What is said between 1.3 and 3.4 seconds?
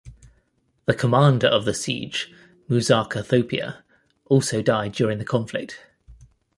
of the siege, Muzaka